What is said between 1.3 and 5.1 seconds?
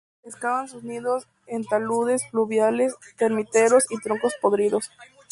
en taludes fluviales, termiteros y troncos podridos.